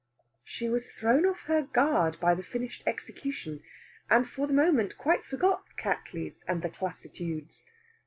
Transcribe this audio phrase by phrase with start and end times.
[0.43, 3.61] She was thrown off her guard by the finished execution,
[4.09, 7.67] and for the moment quite forgot Cattley's and the classitudes.